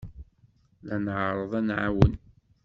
[0.87, 2.13] La nɛerreḍ ad nɛawen.